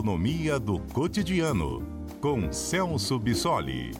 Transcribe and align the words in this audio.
economia 0.00 0.58
do 0.58 0.78
cotidiano, 0.94 1.86
com 2.22 2.50
Celso 2.50 3.18
Bissoli. 3.18 3.90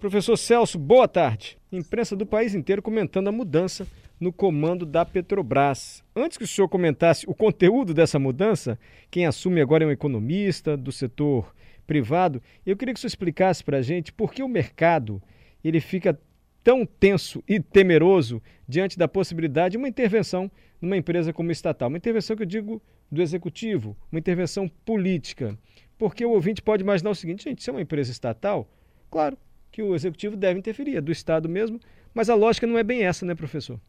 Professor 0.00 0.36
Celso, 0.36 0.76
boa 0.76 1.06
tarde. 1.06 1.56
Imprensa 1.70 2.16
do 2.16 2.26
país 2.26 2.52
inteiro 2.52 2.82
comentando 2.82 3.28
a 3.28 3.32
mudança 3.32 3.86
no 4.18 4.32
comando 4.32 4.84
da 4.84 5.04
Petrobras. 5.04 6.02
Antes 6.16 6.36
que 6.36 6.42
o 6.42 6.48
senhor 6.48 6.68
comentasse 6.68 7.24
o 7.28 7.34
conteúdo 7.34 7.94
dessa 7.94 8.18
mudança, 8.18 8.76
quem 9.08 9.24
assume 9.24 9.60
agora 9.60 9.84
é 9.84 9.86
um 9.86 9.92
economista 9.92 10.76
do 10.76 10.90
setor 10.90 11.54
privado. 11.88 12.42
Eu 12.66 12.76
queria 12.76 12.92
que 12.92 13.00
senhor 13.00 13.08
explicasse 13.08 13.64
para 13.64 13.78
a 13.78 13.82
gente 13.82 14.12
por 14.12 14.32
que 14.32 14.42
o 14.42 14.48
mercado 14.48 15.20
ele 15.64 15.80
fica 15.80 16.20
tão 16.62 16.84
tenso 16.84 17.42
e 17.48 17.58
temeroso 17.58 18.42
diante 18.68 18.98
da 18.98 19.08
possibilidade 19.08 19.72
de 19.72 19.78
uma 19.78 19.88
intervenção 19.88 20.50
numa 20.80 20.98
empresa 20.98 21.32
como 21.32 21.50
estatal. 21.50 21.88
Uma 21.88 21.96
intervenção 21.96 22.36
que 22.36 22.42
eu 22.42 22.46
digo 22.46 22.82
do 23.10 23.22
executivo, 23.22 23.96
uma 24.12 24.18
intervenção 24.18 24.68
política. 24.68 25.58
Porque 25.96 26.26
o 26.26 26.30
ouvinte 26.30 26.60
pode 26.60 26.82
imaginar 26.82 27.10
o 27.10 27.14
seguinte, 27.14 27.44
gente, 27.44 27.62
se 27.62 27.70
é 27.70 27.72
uma 27.72 27.80
empresa 27.80 28.12
estatal, 28.12 28.70
claro, 29.10 29.36
que 29.72 29.82
o 29.82 29.94
executivo 29.94 30.36
deve 30.36 30.58
interferir, 30.58 30.96
é 30.96 31.00
do 31.00 31.10
Estado 31.10 31.48
mesmo, 31.48 31.80
mas 32.12 32.28
a 32.28 32.34
lógica 32.34 32.66
não 32.66 32.76
é 32.76 32.84
bem 32.84 33.02
essa, 33.02 33.24
né, 33.24 33.34
professor? 33.34 33.80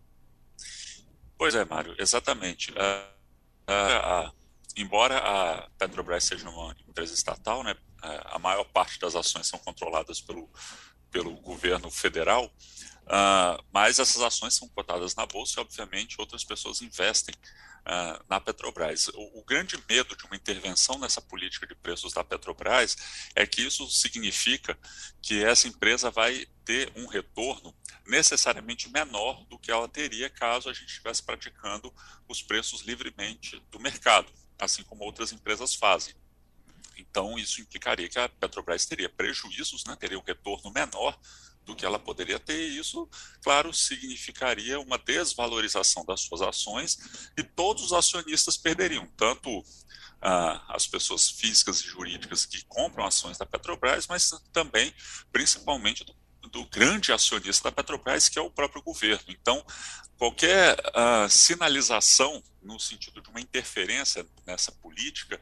Pois 1.38 1.54
é, 1.54 1.66
Mário, 1.66 1.94
exatamente. 2.00 2.72
Uh, 2.72 2.76
uh, 3.70 4.28
uh, 4.28 4.32
embora 4.78 5.18
a 5.18 5.70
Petrobras 5.78 6.24
seja 6.24 6.50
uma 6.50 6.74
empresa 6.88 7.14
estatal, 7.14 7.64
né, 7.64 7.76
a 8.02 8.40
maior 8.40 8.66
parte 8.66 9.00
das 9.00 9.16
ações 9.16 9.48
são 9.48 9.60
controladas 9.60 10.22
pelo, 10.22 10.50
pelo 11.12 11.36
governo 11.42 11.90
federal, 11.90 12.52
mas 13.72 14.00
essas 14.00 14.22
ações 14.22 14.56
são 14.56 14.68
cotadas 14.70 15.16
na 15.16 15.26
bolsa 15.26 15.60
e, 15.60 15.62
obviamente, 15.62 16.16
outras 16.20 16.44
pessoas 16.44 16.82
investem 16.82 17.34
uh, 17.80 18.24
na 18.30 18.40
Petrobras. 18.40 19.08
O, 19.10 19.40
o, 19.40 19.44
grande 19.44 19.78
medo 19.88 20.16
de 20.16 20.26
uma 20.26 20.36
intervenção 20.36 20.98
nessa 21.00 21.22
política 21.22 21.66
de 21.68 21.76
preços 21.76 22.14
da 22.14 22.24
Petrobras 22.24 22.96
é 23.36 23.46
que 23.46 23.62
isso 23.62 23.90
significa 23.90 24.78
que 25.22 25.44
essa 25.44 25.68
empresa 25.68 26.10
vai 26.10 26.46
ter 26.64 26.92
um 26.96 27.08
retorno 27.08 27.76
necessariamente 28.06 28.90
menor 28.90 29.44
do 29.46 29.58
que 29.58 29.72
ela 29.72 29.88
teria 29.88 30.30
caso 30.30 30.70
a 30.70 30.74
gente 30.74 30.88
estivesse 30.88 31.24
praticando 31.24 31.94
os 32.28 32.42
preços 32.42 32.82
livremente 32.82 33.62
do 33.72 33.80
mercado, 33.80 34.32
assim 34.58 34.84
como 34.84 35.04
outras 35.04 35.32
empresas 35.32 35.76
fazem. 35.76 36.14
Então, 37.00 37.38
isso 37.38 37.62
implicaria 37.62 38.10
que 38.10 38.20
a 38.20 38.28
Petrobras 38.28 38.86
teria 38.86 39.10
prejuízos, 39.10 39.84
né, 39.86 39.96
teria 39.96 40.20
um 40.20 40.24
retorno 40.24 40.72
menor 40.72 41.18
do 41.66 41.76
que 41.76 41.86
ela 41.86 42.00
poderia 42.00 42.40
ter, 42.40 42.70
e 42.70 42.80
isso, 42.80 43.08
claro, 43.44 43.74
significaria 43.74 44.80
uma 44.80 44.98
desvalorização 44.98 46.04
das 46.04 46.22
suas 46.22 46.42
ações 46.42 47.30
e 47.38 47.44
todos 47.44 47.84
os 47.84 47.94
acionistas 47.94 48.58
perderiam, 48.58 49.08
tanto 49.16 49.64
ah, 50.22 50.66
as 50.70 50.88
pessoas 50.88 51.30
físicas 51.30 51.80
e 51.80 51.88
jurídicas 51.88 52.46
que 52.46 52.66
compram 52.66 53.06
ações 53.06 53.38
da 53.38 53.46
Petrobras, 53.46 54.08
mas 54.08 54.32
também, 54.52 54.94
principalmente, 55.32 56.04
do, 56.04 56.16
do 56.50 56.66
grande 56.66 57.14
acionista 57.14 57.70
da 57.70 57.76
Petrobras, 57.76 58.28
que 58.28 58.40
é 58.40 58.42
o 58.42 58.52
próprio 58.52 58.82
governo. 58.82 59.26
Então, 59.28 59.64
qualquer 60.18 60.76
ah, 60.94 61.28
sinalização 61.30 62.44
no 62.62 62.80
sentido 62.80 63.22
de 63.22 63.30
uma 63.30 63.40
interferência 63.40 64.26
nessa 64.46 64.72
política 64.72 65.40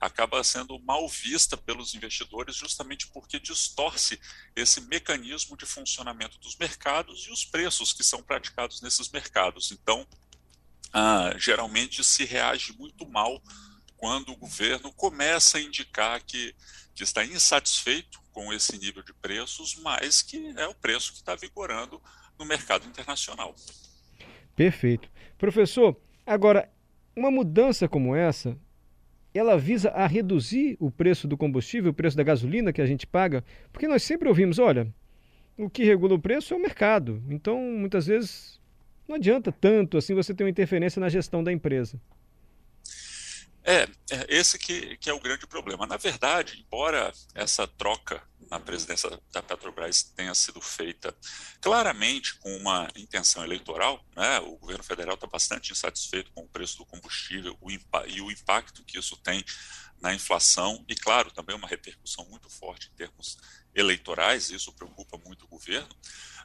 acaba 0.00 0.42
sendo 0.42 0.78
mal 0.80 1.06
vista 1.08 1.56
pelos 1.56 1.94
investidores 1.94 2.56
justamente 2.56 3.06
porque 3.08 3.38
distorce 3.38 4.18
esse 4.56 4.80
mecanismo 4.82 5.56
de 5.56 5.66
funcionamento 5.66 6.38
dos 6.38 6.56
mercados 6.56 7.26
e 7.26 7.30
os 7.30 7.44
preços 7.44 7.92
que 7.92 8.02
são 8.02 8.22
praticados 8.22 8.80
nesses 8.80 9.10
mercados. 9.10 9.70
Então, 9.70 10.06
ah, 10.92 11.34
geralmente 11.36 12.02
se 12.02 12.24
reage 12.24 12.72
muito 12.78 13.06
mal 13.06 13.42
quando 13.96 14.32
o 14.32 14.36
governo 14.36 14.90
começa 14.94 15.58
a 15.58 15.60
indicar 15.60 16.22
que, 16.24 16.54
que 16.94 17.04
está 17.04 17.22
insatisfeito 17.22 18.18
com 18.32 18.52
esse 18.52 18.78
nível 18.78 19.02
de 19.02 19.12
preços, 19.12 19.76
mas 19.76 20.22
que 20.22 20.54
é 20.56 20.66
o 20.66 20.74
preço 20.74 21.12
que 21.12 21.18
está 21.18 21.34
vigorando 21.34 22.00
no 22.38 22.46
mercado 22.46 22.88
internacional. 22.88 23.54
Perfeito. 24.56 25.10
Professor, 25.36 25.94
agora, 26.24 26.72
uma 27.14 27.30
mudança 27.30 27.86
como 27.86 28.16
essa 28.16 28.58
ela 29.32 29.56
visa 29.56 29.90
a 29.90 30.06
reduzir 30.06 30.76
o 30.80 30.90
preço 30.90 31.28
do 31.28 31.36
combustível, 31.36 31.90
o 31.90 31.94
preço 31.94 32.16
da 32.16 32.22
gasolina 32.22 32.72
que 32.72 32.82
a 32.82 32.86
gente 32.86 33.06
paga, 33.06 33.44
porque 33.72 33.86
nós 33.86 34.02
sempre 34.02 34.28
ouvimos, 34.28 34.58
olha, 34.58 34.92
o 35.56 35.68
que 35.68 35.84
regula 35.84 36.14
o 36.14 36.20
preço 36.20 36.54
é 36.54 36.56
o 36.56 36.60
mercado. 36.60 37.22
Então, 37.28 37.60
muitas 37.60 38.06
vezes, 38.06 38.60
não 39.06 39.16
adianta 39.16 39.52
tanto 39.52 39.98
assim 39.98 40.14
você 40.14 40.34
ter 40.34 40.44
uma 40.44 40.50
interferência 40.50 40.98
na 40.98 41.08
gestão 41.08 41.44
da 41.44 41.52
empresa. 41.52 42.00
É, 43.62 43.82
é 44.10 44.26
esse 44.28 44.58
que, 44.58 44.96
que 44.96 45.10
é 45.10 45.12
o 45.12 45.20
grande 45.20 45.46
problema. 45.46 45.86
Na 45.86 45.96
verdade, 45.96 46.64
embora 46.66 47.12
essa 47.34 47.66
troca 47.66 48.22
na 48.50 48.58
presidência 48.58 49.08
da 49.32 49.42
Petrobras 49.42 50.02
tenha 50.02 50.34
sido 50.34 50.60
feita 50.60 51.16
claramente 51.60 52.34
com 52.40 52.54
uma 52.56 52.88
intenção 52.96 53.44
eleitoral, 53.44 54.04
né? 54.16 54.40
o 54.40 54.56
governo 54.56 54.82
federal 54.82 55.14
está 55.14 55.26
bastante 55.26 55.72
insatisfeito 55.72 56.32
com 56.32 56.42
o 56.42 56.48
preço 56.48 56.78
do 56.78 56.86
combustível 56.86 57.56
o 57.60 57.70
e 57.70 58.20
o 58.20 58.30
impacto 58.30 58.84
que 58.84 58.98
isso 58.98 59.16
tem 59.18 59.44
na 60.00 60.14
inflação 60.14 60.84
e, 60.88 60.94
claro, 60.94 61.30
também 61.30 61.54
uma 61.54 61.68
repercussão 61.68 62.24
muito 62.26 62.48
forte 62.48 62.90
em 62.92 62.96
termos 62.96 63.38
eleitorais, 63.74 64.50
isso 64.50 64.72
preocupa 64.72 65.18
muito 65.18 65.44
o 65.44 65.48
governo. 65.48 65.88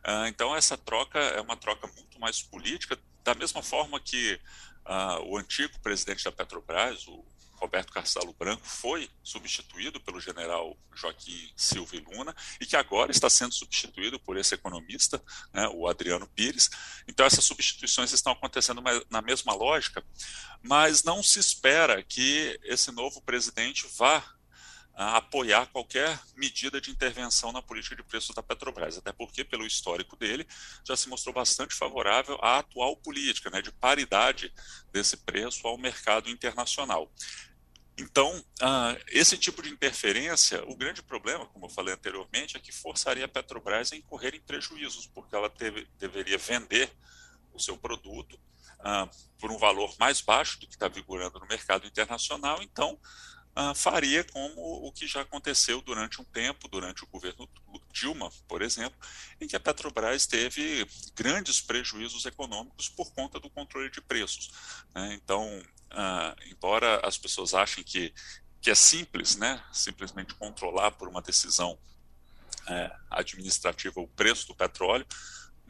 Uh, 0.05 0.27
então, 0.27 0.55
essa 0.55 0.77
troca 0.77 1.17
é 1.17 1.41
uma 1.41 1.55
troca 1.55 1.87
muito 1.95 2.19
mais 2.19 2.41
política, 2.41 2.99
da 3.23 3.33
mesma 3.33 3.63
forma 3.63 3.99
que 3.99 4.39
uh, 4.85 5.23
o 5.25 5.37
antigo 5.37 5.79
presidente 5.79 6.23
da 6.23 6.31
Petrobras, 6.31 7.07
o 7.07 7.25
Roberto 7.57 7.91
Castelo 7.91 8.33
Branco, 8.33 8.65
foi 8.65 9.09
substituído 9.23 9.99
pelo 9.99 10.19
general 10.19 10.77
Joaquim 10.93 11.51
Silva 11.55 11.95
e 11.95 11.99
Luna 11.99 12.35
e 12.59 12.65
que 12.65 12.75
agora 12.75 13.11
está 13.11 13.29
sendo 13.29 13.53
substituído 13.53 14.19
por 14.19 14.37
esse 14.37 14.55
economista, 14.55 15.23
né, 15.53 15.67
o 15.73 15.87
Adriano 15.87 16.27
Pires. 16.27 16.69
Então, 17.07 17.25
essas 17.25 17.43
substituições 17.43 18.11
estão 18.11 18.33
acontecendo 18.33 18.81
na 19.09 19.21
mesma 19.21 19.53
lógica, 19.53 20.03
mas 20.61 21.03
não 21.03 21.23
se 21.23 21.39
espera 21.39 22.03
que 22.03 22.59
esse 22.63 22.91
novo 22.91 23.21
presidente 23.21 23.87
vá 23.97 24.34
apoiar 24.95 25.67
qualquer 25.67 26.17
medida 26.35 26.79
de 26.79 26.89
intervenção 26.89 27.51
na 27.51 27.61
política 27.61 27.95
de 27.95 28.03
preços 28.03 28.33
da 28.33 28.41
Petrobras, 28.41 28.97
até 28.97 29.11
porque, 29.11 29.43
pelo 29.43 29.65
histórico 29.65 30.15
dele, 30.15 30.47
já 30.85 30.95
se 30.95 31.09
mostrou 31.09 31.33
bastante 31.33 31.75
favorável 31.75 32.37
à 32.41 32.59
atual 32.59 32.95
política 32.95 33.49
né, 33.49 33.61
de 33.61 33.71
paridade 33.71 34.53
desse 34.93 35.17
preço 35.17 35.67
ao 35.67 35.77
mercado 35.77 36.29
internacional. 36.29 37.11
Então, 37.97 38.37
uh, 38.37 39.03
esse 39.07 39.37
tipo 39.37 39.61
de 39.61 39.69
interferência, 39.69 40.63
o 40.69 40.75
grande 40.75 41.01
problema, 41.01 41.45
como 41.45 41.65
eu 41.65 41.69
falei 41.69 41.93
anteriormente, 41.93 42.57
é 42.57 42.59
que 42.59 42.71
forçaria 42.71 43.25
a 43.25 43.27
Petrobras 43.27 43.91
a 43.91 43.95
incorrer 43.95 44.35
em 44.35 44.41
prejuízos, 44.41 45.07
porque 45.07 45.35
ela 45.35 45.49
teve, 45.49 45.87
deveria 45.97 46.37
vender 46.37 46.91
o 47.53 47.59
seu 47.59 47.77
produto 47.77 48.33
uh, 48.79 49.09
por 49.39 49.49
um 49.49 49.57
valor 49.57 49.93
mais 49.97 50.19
baixo 50.19 50.59
do 50.59 50.67
que 50.67 50.73
está 50.75 50.89
vigorando 50.89 51.39
no 51.39 51.47
mercado 51.47 51.87
internacional. 51.87 52.61
Então, 52.61 52.99
uh, 53.55 53.73
faria 53.73 54.23
como 54.23 54.53
o 54.85 54.91
que 54.91 55.07
já 55.07 55.21
aconteceu 55.21 55.81
durante 55.81 56.21
um 56.21 56.25
tempo, 56.25 56.67
durante 56.67 57.03
o 57.03 57.07
governo 57.07 57.49
Dilma, 57.91 58.29
por 58.47 58.61
exemplo, 58.61 58.97
em 59.39 59.47
que 59.47 59.55
a 59.55 59.59
Petrobras 59.59 60.27
teve 60.27 60.85
grandes 61.15 61.61
prejuízos 61.61 62.25
econômicos 62.25 62.89
por 62.89 63.11
conta 63.13 63.39
do 63.39 63.49
controle 63.49 63.89
de 63.89 64.01
preços. 64.01 64.51
Né? 64.93 65.13
Então, 65.13 65.47
uh, 65.91 66.51
embora 66.51 66.99
as 67.07 67.17
pessoas 67.17 67.53
achem 67.53 67.83
que, 67.83 68.13
que 68.61 68.69
é 68.69 68.75
simples, 68.75 69.37
né, 69.37 69.63
simplesmente 69.71 70.33
controlar 70.35 70.91
por 70.91 71.07
uma 71.07 71.21
decisão 71.21 71.77
é, 72.67 72.91
administrativa 73.09 73.99
o 73.99 74.07
preço 74.07 74.47
do 74.47 74.55
petróleo, 74.55 75.05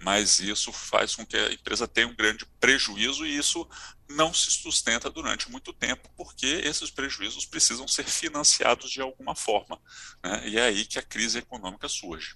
mas 0.04 0.40
isso 0.40 0.72
faz 0.72 1.16
com 1.16 1.26
que 1.26 1.38
a 1.38 1.52
empresa 1.52 1.88
tenha 1.88 2.08
um 2.08 2.16
grande 2.16 2.46
prejuízo 2.60 3.26
e 3.26 3.38
isso 3.38 3.68
não 4.10 4.34
se 4.34 4.52
sustenta 4.52 5.10
durante 5.10 5.50
muito 5.52 5.74
tempo, 5.74 6.10
porque 6.16 6.46
esses 6.46 6.92
prejuízos 6.92 7.46
precisam 7.46 7.88
ser 7.88 8.04
financiados 8.04 8.92
de 8.92 9.02
alguma 9.02 9.36
forma. 9.36 9.80
Né? 10.24 10.50
E 10.50 10.58
é 10.58 10.64
aí 10.64 10.86
que 10.86 11.00
a 11.00 11.02
crise 11.02 11.40
econômica 11.40 11.88
surge. 11.88 12.36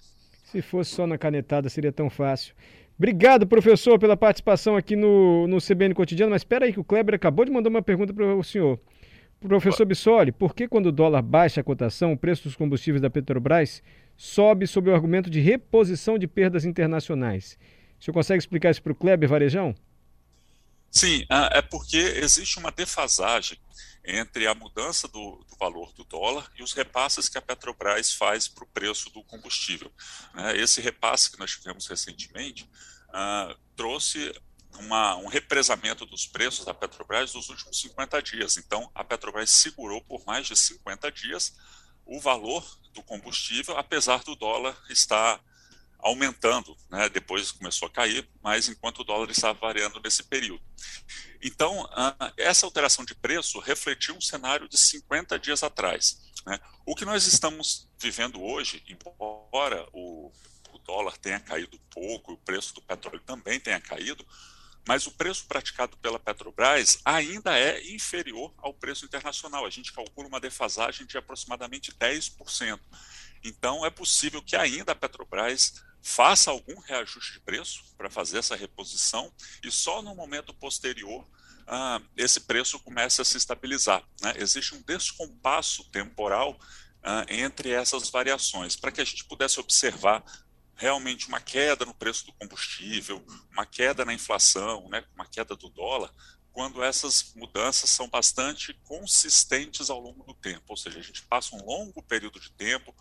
Se 0.50 0.60
fosse 0.62 0.94
só 0.94 1.06
na 1.06 1.16
canetada, 1.16 1.68
seria 1.68 1.92
tão 1.92 2.10
fácil. 2.10 2.54
Obrigado, 2.98 3.46
professor, 3.46 3.98
pela 3.98 4.16
participação 4.16 4.76
aqui 4.76 4.96
no, 4.96 5.46
no 5.46 5.58
CBN 5.58 5.94
Cotidiano. 5.94 6.32
Mas 6.32 6.42
espera 6.42 6.66
aí 6.66 6.72
que 6.72 6.80
o 6.80 6.84
Kleber 6.84 7.14
acabou 7.14 7.44
de 7.44 7.50
mandar 7.50 7.70
uma 7.70 7.80
pergunta 7.80 8.12
para 8.12 8.34
o 8.34 8.44
senhor. 8.44 8.78
Professor 9.40 9.86
Bissoli, 9.86 10.32
por 10.32 10.54
que 10.54 10.68
quando 10.68 10.86
o 10.86 10.92
dólar 10.92 11.22
baixa 11.22 11.62
a 11.62 11.64
cotação, 11.64 12.12
o 12.12 12.18
preço 12.18 12.42
dos 12.42 12.56
combustíveis 12.56 13.00
da 13.00 13.08
Petrobras 13.08 13.82
sobe 14.20 14.66
sob 14.66 14.90
o 14.90 14.94
argumento 14.94 15.30
de 15.30 15.40
reposição 15.40 16.18
de 16.18 16.26
perdas 16.26 16.66
internacionais? 16.66 17.56
O 17.98 18.04
senhor 18.04 18.12
consegue 18.12 18.38
explicar 18.38 18.70
isso 18.70 18.82
para 18.82 18.92
o 18.92 18.94
Kleber 18.94 19.26
Varejão? 19.26 19.74
Sim, 20.90 21.24
ah, 21.30 21.48
é 21.54 21.62
porque 21.62 21.96
existe 21.96 22.58
uma 22.58 22.70
defasagem 22.70 23.58
entre 24.04 24.46
a 24.46 24.54
mudança 24.54 25.08
do, 25.08 25.42
do, 25.48 25.56
valor 25.58 25.90
do 25.94 26.04
dólar 26.04 26.50
e 26.58 26.62
os 26.62 26.74
repasses 26.74 27.30
que 27.30 27.38
a 27.38 27.42
Petrobras 27.42 28.12
faz 28.12 28.46
para 28.46 28.64
o 28.64 28.66
preço 28.66 29.08
do 29.08 29.24
combustível. 29.24 29.90
Né? 30.34 30.58
Esse 30.58 30.82
repasse 30.82 31.30
que 31.30 31.38
nós 31.38 31.52
tivemos 31.52 31.86
recentemente 31.86 32.68
uh, 33.08 33.58
trouxe 33.74 34.34
uma, 34.80 35.16
um 35.16 35.28
represamento 35.28 36.04
dos 36.04 36.26
preços 36.26 36.66
da 36.66 36.74
Petrobras 36.74 37.32
dos 37.32 37.48
últimos 37.48 37.80
50 37.80 38.20
dias. 38.20 38.58
Então, 38.58 38.90
a 38.94 39.02
Petrobras 39.02 39.48
segurou 39.48 40.02
por 40.02 40.22
mais 40.26 40.46
de 40.46 40.56
50 40.56 41.10
dias 41.10 41.56
o 42.04 42.20
valor 42.20 42.79
do 42.92 43.02
combustível, 43.02 43.76
apesar 43.76 44.22
do 44.22 44.34
dólar 44.34 44.76
estar 44.88 45.40
aumentando, 46.02 46.76
né? 46.90 47.08
depois 47.08 47.52
começou 47.52 47.86
a 47.86 47.90
cair, 47.90 48.28
mas 48.42 48.68
enquanto 48.68 49.00
o 49.00 49.04
dólar 49.04 49.30
estava 49.30 49.58
variando 49.58 50.00
nesse 50.02 50.22
período. 50.22 50.62
Então, 51.42 51.88
essa 52.36 52.66
alteração 52.66 53.04
de 53.04 53.14
preço 53.14 53.58
refletiu 53.60 54.14
um 54.14 54.20
cenário 54.20 54.68
de 54.68 54.78
50 54.78 55.38
dias 55.38 55.62
atrás. 55.62 56.20
Né? 56.46 56.58
O 56.84 56.94
que 56.94 57.04
nós 57.04 57.26
estamos 57.26 57.88
vivendo 57.98 58.42
hoje, 58.42 58.82
embora 58.88 59.86
o, 59.92 60.32
o 60.72 60.78
dólar 60.78 61.16
tenha 61.18 61.40
caído 61.40 61.78
pouco, 61.90 62.32
o 62.32 62.38
preço 62.38 62.74
do 62.74 62.82
petróleo 62.82 63.20
também 63.20 63.60
tenha 63.60 63.80
caído, 63.80 64.26
mas 64.90 65.06
o 65.06 65.12
preço 65.12 65.44
praticado 65.46 65.96
pela 65.98 66.18
Petrobras 66.18 66.98
ainda 67.04 67.56
é 67.56 67.80
inferior 67.92 68.52
ao 68.58 68.74
preço 68.74 69.04
internacional. 69.04 69.64
A 69.64 69.70
gente 69.70 69.92
calcula 69.92 70.26
uma 70.26 70.40
defasagem 70.40 71.06
de 71.06 71.16
aproximadamente 71.16 71.92
10%. 71.92 72.80
Então, 73.44 73.86
é 73.86 73.90
possível 73.90 74.42
que 74.42 74.56
ainda 74.56 74.90
a 74.90 74.96
Petrobras 74.96 75.74
faça 76.02 76.50
algum 76.50 76.76
reajuste 76.80 77.34
de 77.34 77.38
preço 77.38 77.84
para 77.96 78.10
fazer 78.10 78.38
essa 78.38 78.56
reposição 78.56 79.32
e 79.62 79.70
só 79.70 80.02
no 80.02 80.12
momento 80.12 80.52
posterior 80.52 81.24
ah, 81.68 82.02
esse 82.16 82.40
preço 82.40 82.80
começa 82.80 83.22
a 83.22 83.24
se 83.24 83.36
estabilizar. 83.36 84.02
Né? 84.20 84.34
Existe 84.38 84.74
um 84.74 84.82
descompasso 84.82 85.84
temporal 85.90 86.58
ah, 87.00 87.24
entre 87.28 87.70
essas 87.70 88.10
variações 88.10 88.74
para 88.74 88.90
que 88.90 89.00
a 89.00 89.04
gente 89.04 89.24
pudesse 89.26 89.60
observar 89.60 90.24
realmente 90.80 91.28
uma 91.28 91.42
queda 91.42 91.84
no 91.84 91.92
preço 91.92 92.24
do 92.24 92.32
combustível, 92.32 93.22
uma 93.52 93.66
queda 93.66 94.02
na 94.02 94.14
inflação, 94.14 94.88
né, 94.88 95.04
uma 95.14 95.26
queda 95.26 95.54
do 95.54 95.68
dólar, 95.68 96.10
quando 96.50 96.82
essas 96.82 97.34
mudanças 97.36 97.90
são 97.90 98.08
bastante 98.08 98.72
consistentes 98.84 99.90
ao 99.90 100.00
longo 100.00 100.24
do 100.24 100.32
tempo, 100.32 100.64
ou 100.68 100.76
seja, 100.78 100.98
a 100.98 101.02
gente 101.02 101.22
passa 101.26 101.54
um 101.54 101.62
longo 101.62 102.02
período 102.02 102.40
de 102.40 102.50
tempo 102.52 102.96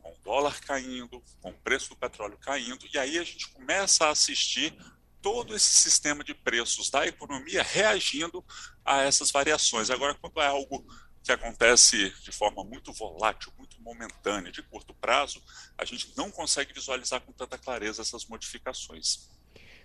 com 0.00 0.12
o 0.12 0.18
dólar 0.22 0.60
caindo, 0.60 1.20
com 1.40 1.50
o 1.50 1.60
preço 1.60 1.88
do 1.88 1.96
petróleo 1.96 2.38
caindo, 2.38 2.86
e 2.94 2.96
aí 2.96 3.18
a 3.18 3.24
gente 3.24 3.48
começa 3.48 4.06
a 4.06 4.10
assistir 4.10 4.72
todo 5.20 5.56
esse 5.56 5.80
sistema 5.80 6.22
de 6.22 6.32
preços 6.32 6.88
da 6.88 7.04
economia 7.04 7.64
reagindo 7.64 8.44
a 8.84 9.02
essas 9.02 9.32
variações. 9.32 9.90
Agora, 9.90 10.14
quando 10.14 10.40
é 10.40 10.46
algo 10.46 10.86
que 11.28 11.32
acontece 11.32 12.10
de 12.22 12.32
forma 12.32 12.64
muito 12.64 12.90
volátil, 12.90 13.52
muito 13.58 13.78
momentânea, 13.82 14.50
de 14.50 14.62
curto 14.62 14.94
prazo, 14.94 15.42
a 15.76 15.84
gente 15.84 16.10
não 16.16 16.30
consegue 16.30 16.72
visualizar 16.72 17.20
com 17.20 17.32
tanta 17.32 17.58
clareza 17.58 18.00
essas 18.00 18.24
modificações. 18.24 19.28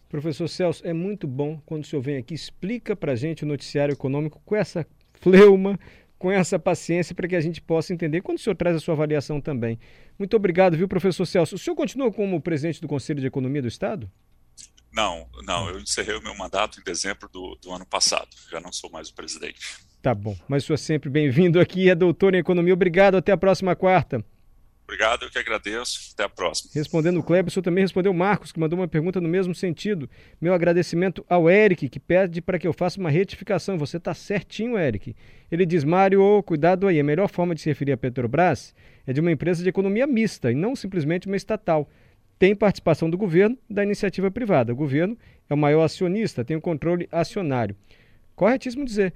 Professor 0.07 0.47
Celso, 0.47 0.87
é 0.87 0.93
muito 0.93 1.27
bom 1.27 1.61
quando 1.65 1.83
o 1.83 1.85
senhor 1.85 2.01
vem 2.01 2.15
aqui 2.15 2.33
explica 2.33 2.95
para 2.95 3.11
a 3.11 3.15
gente 3.15 3.43
o 3.43 3.45
noticiário 3.45 3.91
econômico 3.91 4.41
com 4.45 4.55
essa 4.55 4.87
fleuma, 5.19 5.77
com 6.17 6.31
essa 6.31 6.57
paciência 6.57 7.13
para 7.13 7.27
que 7.27 7.35
a 7.35 7.41
gente 7.41 7.59
possa 7.59 7.93
entender 7.93 8.21
quando 8.21 8.37
o 8.37 8.41
senhor 8.41 8.55
traz 8.55 8.77
a 8.77 8.79
sua 8.79 8.93
avaliação 8.93 9.41
também. 9.41 9.77
Muito 10.17 10.37
obrigado, 10.37 10.77
viu, 10.77 10.87
professor 10.87 11.25
Celso. 11.25 11.55
O 11.55 11.59
senhor 11.59 11.75
continua 11.75 12.09
como 12.09 12.39
presidente 12.41 12.79
do 12.79 12.87
Conselho 12.87 13.19
de 13.19 13.27
Economia 13.27 13.61
do 13.61 13.67
Estado? 13.67 14.09
Não, 14.93 15.27
não, 15.43 15.69
eu 15.69 15.79
encerrei 15.79 16.15
o 16.15 16.23
meu 16.23 16.37
mandato 16.37 16.79
em 16.79 16.83
dezembro 16.83 17.27
do, 17.27 17.57
do 17.61 17.73
ano 17.73 17.85
passado. 17.85 18.29
Já 18.49 18.61
não 18.61 18.71
sou 18.71 18.89
mais 18.89 19.09
o 19.09 19.13
presidente. 19.13 19.91
Tá 20.03 20.13
bom, 20.13 20.35
mas 20.49 20.65
senhor 20.65 20.75
sempre 20.75 21.09
bem-vindo 21.09 21.61
aqui, 21.61 21.89
é 21.89 21.95
doutor 21.95 22.35
em 22.35 22.37
economia. 22.39 22.73
Obrigado, 22.73 23.15
até 23.15 23.31
a 23.31 23.37
próxima 23.37 23.73
quarta. 23.73 24.21
Obrigado, 24.83 25.23
eu 25.23 25.29
que 25.29 25.39
agradeço. 25.39 26.11
Até 26.13 26.25
a 26.25 26.29
próxima. 26.29 26.71
Respondendo 26.75 27.21
o 27.21 27.23
Kleber, 27.23 27.47
o 27.47 27.49
senhor 27.49 27.63
também 27.63 27.85
respondeu 27.85 28.11
o 28.11 28.13
Marcos, 28.13 28.51
que 28.51 28.59
mandou 28.59 28.77
uma 28.77 28.85
pergunta 28.85 29.21
no 29.21 29.29
mesmo 29.29 29.55
sentido. 29.55 30.09
Meu 30.41 30.53
agradecimento 30.53 31.23
ao 31.29 31.49
Eric, 31.49 31.87
que 31.87 32.01
pede 32.01 32.41
para 32.41 32.59
que 32.59 32.67
eu 32.67 32.73
faça 32.73 32.99
uma 32.99 33.09
retificação. 33.09 33.77
Você 33.77 33.95
está 33.95 34.13
certinho, 34.13 34.77
Eric. 34.77 35.15
Ele 35.49 35.65
diz, 35.65 35.85
Mário, 35.85 36.43
cuidado 36.43 36.85
aí. 36.85 36.99
A 36.99 37.03
melhor 37.03 37.29
forma 37.29 37.55
de 37.55 37.61
se 37.61 37.69
referir 37.69 37.93
a 37.93 37.97
Petrobras 37.97 38.75
é 39.07 39.13
de 39.13 39.21
uma 39.21 39.31
empresa 39.31 39.63
de 39.63 39.69
economia 39.69 40.05
mista 40.05 40.51
e 40.51 40.55
não 40.55 40.75
simplesmente 40.75 41.27
uma 41.27 41.37
estatal. 41.37 41.89
Tem 42.37 42.53
participação 42.53 43.09
do 43.09 43.17
governo 43.17 43.57
da 43.69 43.83
iniciativa 43.83 44.29
privada. 44.29 44.73
O 44.73 44.75
governo 44.75 45.17
é 45.49 45.53
o 45.53 45.57
maior 45.57 45.83
acionista, 45.83 46.43
tem 46.43 46.57
o 46.57 46.61
controle 46.61 47.07
acionário. 47.09 47.73
Corretíssimo 48.35 48.83
dizer. 48.83 49.13